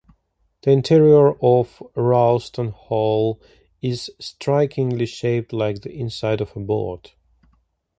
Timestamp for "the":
0.63-0.71, 5.83-5.91